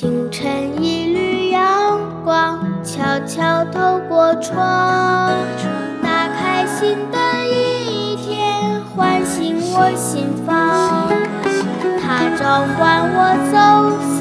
[0.00, 5.30] 清晨，一缕阳光悄悄透过窗，
[6.02, 11.06] 打开新的一天，唤醒我心房。
[12.00, 13.58] 它召唤我走
[14.18, 14.19] 向。